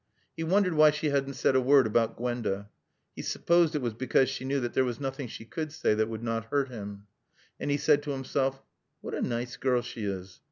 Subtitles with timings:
[0.35, 2.71] He wondered why she hadn't said a word about Gwenda.
[3.15, 6.09] He supposed it was because she knew that there was nothing she could say that
[6.09, 7.05] would not hurt him.
[7.59, 8.63] And he said to himself,
[9.01, 10.39] "What a nice girl she is.